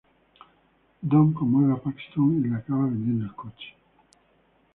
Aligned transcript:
Don 1.11 1.31
conmueve 1.31 1.73
a 1.73 1.75
Paxton 1.77 2.37
y 2.37 2.47
le 2.49 2.55
acaba 2.55 2.85
vendiendo 2.85 3.25
el 3.25 3.35
coche. 3.35 3.75